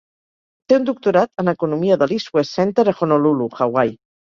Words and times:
Té 0.71 0.77
un 0.77 0.87
doctorat. 0.89 1.31
en 1.43 1.51
economia 1.53 1.99
del 2.05 2.15
East-West 2.17 2.59
Center 2.59 2.89
a 2.95 2.97
Honolulu, 2.99 3.53
Hawaii. 3.63 3.97